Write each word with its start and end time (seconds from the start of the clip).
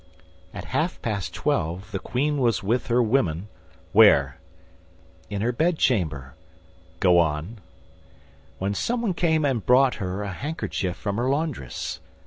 "At 0.51 0.65
half 0.73 0.99
past 1.03 1.31
twelve 1.31 1.91
the 1.91 1.99
queen 1.99 2.39
was 2.39 2.63
with 2.63 2.87
her 2.87 3.03
women—" 3.03 3.49
"Where?" 3.93 4.39
"In 5.29 5.43
her 5.43 5.51
bedchamber—" 5.51 6.33
"Go 6.99 7.19
on." 7.19 7.59
"When 8.57 8.73
someone 8.73 9.13
came 9.13 9.45
and 9.45 9.63
brought 9.63 10.01
her 10.01 10.23
a 10.23 10.31
handkerchief 10.33 10.97
from 10.97 11.17
her 11.17 11.29
laundress." 11.29 11.99